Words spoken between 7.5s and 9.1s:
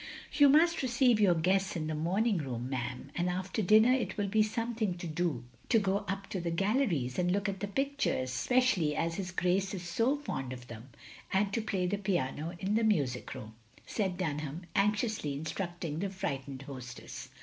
the picttires, especially